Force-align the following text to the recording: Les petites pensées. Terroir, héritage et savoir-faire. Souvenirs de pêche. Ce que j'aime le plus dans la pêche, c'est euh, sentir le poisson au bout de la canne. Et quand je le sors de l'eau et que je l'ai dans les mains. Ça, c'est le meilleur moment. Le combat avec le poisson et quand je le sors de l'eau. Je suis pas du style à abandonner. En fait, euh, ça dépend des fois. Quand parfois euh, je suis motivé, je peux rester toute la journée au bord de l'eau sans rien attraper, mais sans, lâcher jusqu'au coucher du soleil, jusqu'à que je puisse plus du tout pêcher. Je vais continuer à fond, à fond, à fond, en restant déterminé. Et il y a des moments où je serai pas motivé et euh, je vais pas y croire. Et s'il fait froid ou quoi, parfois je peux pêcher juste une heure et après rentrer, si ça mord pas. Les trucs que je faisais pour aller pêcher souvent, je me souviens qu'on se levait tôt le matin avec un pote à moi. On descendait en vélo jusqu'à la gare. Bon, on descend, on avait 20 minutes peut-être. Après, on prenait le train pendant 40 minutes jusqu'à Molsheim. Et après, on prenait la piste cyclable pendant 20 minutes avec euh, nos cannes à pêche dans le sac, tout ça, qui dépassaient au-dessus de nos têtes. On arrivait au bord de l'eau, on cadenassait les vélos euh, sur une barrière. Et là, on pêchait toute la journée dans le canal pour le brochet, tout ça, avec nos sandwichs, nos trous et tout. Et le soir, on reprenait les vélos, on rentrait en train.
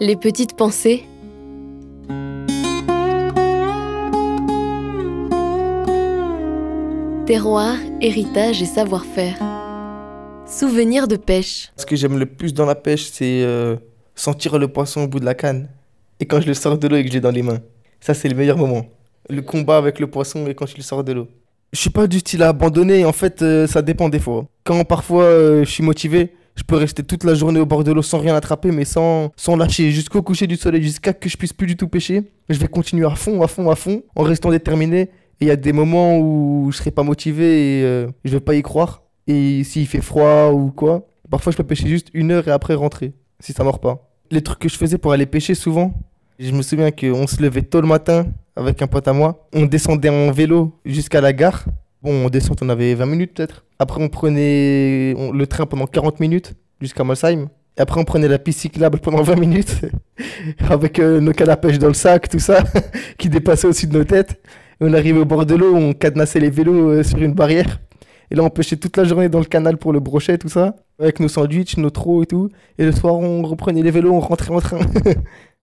Les 0.00 0.16
petites 0.16 0.56
pensées. 0.56 1.04
Terroir, 7.26 7.76
héritage 8.00 8.60
et 8.60 8.66
savoir-faire. 8.66 9.36
Souvenirs 10.46 11.06
de 11.06 11.14
pêche. 11.14 11.70
Ce 11.76 11.86
que 11.86 11.94
j'aime 11.94 12.18
le 12.18 12.26
plus 12.26 12.52
dans 12.52 12.66
la 12.66 12.74
pêche, 12.74 13.04
c'est 13.04 13.42
euh, 13.44 13.76
sentir 14.16 14.58
le 14.58 14.66
poisson 14.66 15.02
au 15.02 15.06
bout 15.06 15.20
de 15.20 15.24
la 15.24 15.34
canne. 15.34 15.68
Et 16.18 16.26
quand 16.26 16.40
je 16.40 16.48
le 16.48 16.54
sors 16.54 16.76
de 16.76 16.88
l'eau 16.88 16.96
et 16.96 17.02
que 17.04 17.08
je 17.08 17.14
l'ai 17.14 17.20
dans 17.20 17.30
les 17.30 17.42
mains. 17.42 17.60
Ça, 18.00 18.14
c'est 18.14 18.28
le 18.28 18.34
meilleur 18.34 18.58
moment. 18.58 18.86
Le 19.30 19.42
combat 19.42 19.76
avec 19.76 20.00
le 20.00 20.08
poisson 20.08 20.44
et 20.48 20.54
quand 20.54 20.66
je 20.66 20.76
le 20.76 20.82
sors 20.82 21.04
de 21.04 21.12
l'eau. 21.12 21.28
Je 21.72 21.78
suis 21.78 21.90
pas 21.90 22.08
du 22.08 22.18
style 22.18 22.42
à 22.42 22.48
abandonner. 22.48 23.04
En 23.04 23.12
fait, 23.12 23.42
euh, 23.42 23.68
ça 23.68 23.80
dépend 23.80 24.08
des 24.08 24.18
fois. 24.18 24.46
Quand 24.64 24.84
parfois 24.84 25.22
euh, 25.22 25.64
je 25.64 25.70
suis 25.70 25.84
motivé, 25.84 26.32
je 26.56 26.62
peux 26.62 26.76
rester 26.76 27.02
toute 27.02 27.24
la 27.24 27.34
journée 27.34 27.60
au 27.60 27.66
bord 27.66 27.84
de 27.84 27.92
l'eau 27.92 28.02
sans 28.02 28.18
rien 28.18 28.34
attraper, 28.34 28.70
mais 28.70 28.84
sans, 28.84 29.32
lâcher 29.56 29.90
jusqu'au 29.90 30.22
coucher 30.22 30.46
du 30.46 30.56
soleil, 30.56 30.82
jusqu'à 30.82 31.12
que 31.12 31.28
je 31.28 31.36
puisse 31.36 31.52
plus 31.52 31.66
du 31.66 31.76
tout 31.76 31.88
pêcher. 31.88 32.22
Je 32.48 32.58
vais 32.58 32.68
continuer 32.68 33.06
à 33.06 33.14
fond, 33.14 33.42
à 33.42 33.48
fond, 33.48 33.70
à 33.70 33.76
fond, 33.76 34.02
en 34.14 34.22
restant 34.22 34.50
déterminé. 34.50 35.10
Et 35.40 35.46
il 35.46 35.48
y 35.48 35.50
a 35.50 35.56
des 35.56 35.72
moments 35.72 36.18
où 36.18 36.68
je 36.70 36.76
serai 36.76 36.90
pas 36.92 37.02
motivé 37.02 37.80
et 37.80 37.84
euh, 37.84 38.06
je 38.24 38.32
vais 38.32 38.40
pas 38.40 38.54
y 38.54 38.62
croire. 38.62 39.02
Et 39.26 39.64
s'il 39.64 39.86
fait 39.88 40.00
froid 40.00 40.50
ou 40.52 40.70
quoi, 40.70 41.06
parfois 41.30 41.50
je 41.50 41.56
peux 41.56 41.64
pêcher 41.64 41.88
juste 41.88 42.08
une 42.14 42.30
heure 42.30 42.46
et 42.46 42.50
après 42.50 42.74
rentrer, 42.74 43.14
si 43.40 43.52
ça 43.52 43.64
mord 43.64 43.80
pas. 43.80 44.10
Les 44.30 44.42
trucs 44.42 44.60
que 44.60 44.68
je 44.68 44.76
faisais 44.76 44.98
pour 44.98 45.12
aller 45.12 45.26
pêcher 45.26 45.54
souvent, 45.54 45.94
je 46.38 46.52
me 46.52 46.62
souviens 46.62 46.90
qu'on 46.90 47.26
se 47.26 47.42
levait 47.42 47.62
tôt 47.62 47.80
le 47.80 47.86
matin 47.88 48.26
avec 48.54 48.80
un 48.82 48.86
pote 48.86 49.08
à 49.08 49.12
moi. 49.12 49.48
On 49.52 49.66
descendait 49.66 50.08
en 50.08 50.30
vélo 50.30 50.78
jusqu'à 50.84 51.20
la 51.20 51.32
gare. 51.32 51.64
Bon, 52.04 52.26
on 52.26 52.28
descend, 52.28 52.58
on 52.60 52.68
avait 52.68 52.94
20 52.94 53.06
minutes 53.06 53.32
peut-être. 53.32 53.64
Après, 53.78 54.02
on 54.02 54.10
prenait 54.10 55.14
le 55.14 55.46
train 55.46 55.64
pendant 55.64 55.86
40 55.86 56.20
minutes 56.20 56.52
jusqu'à 56.78 57.02
Molsheim. 57.02 57.48
Et 57.78 57.80
après, 57.80 57.98
on 57.98 58.04
prenait 58.04 58.28
la 58.28 58.38
piste 58.38 58.60
cyclable 58.60 58.98
pendant 58.98 59.22
20 59.22 59.36
minutes 59.36 59.80
avec 60.68 60.98
euh, 60.98 61.18
nos 61.20 61.32
cannes 61.32 61.48
à 61.48 61.56
pêche 61.56 61.78
dans 61.78 61.88
le 61.88 61.94
sac, 61.94 62.28
tout 62.28 62.38
ça, 62.38 62.62
qui 63.18 63.30
dépassaient 63.30 63.68
au-dessus 63.68 63.86
de 63.86 63.96
nos 63.96 64.04
têtes. 64.04 64.38
On 64.82 64.92
arrivait 64.92 65.18
au 65.18 65.24
bord 65.24 65.46
de 65.46 65.54
l'eau, 65.54 65.74
on 65.74 65.94
cadenassait 65.94 66.40
les 66.40 66.50
vélos 66.50 66.90
euh, 66.90 67.02
sur 67.02 67.16
une 67.22 67.32
barrière. 67.32 67.80
Et 68.30 68.34
là, 68.34 68.42
on 68.42 68.50
pêchait 68.50 68.76
toute 68.76 68.98
la 68.98 69.04
journée 69.04 69.30
dans 69.30 69.38
le 69.38 69.46
canal 69.46 69.78
pour 69.78 69.94
le 69.94 70.00
brochet, 70.00 70.36
tout 70.36 70.50
ça, 70.50 70.76
avec 70.98 71.20
nos 71.20 71.28
sandwichs, 71.28 71.78
nos 71.78 71.88
trous 71.88 72.24
et 72.24 72.26
tout. 72.26 72.50
Et 72.76 72.84
le 72.84 72.92
soir, 72.92 73.14
on 73.14 73.42
reprenait 73.42 73.82
les 73.82 73.90
vélos, 73.90 74.12
on 74.12 74.20
rentrait 74.20 74.54
en 74.54 74.60
train. 74.60 74.80